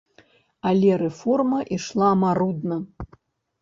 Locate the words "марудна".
2.25-2.85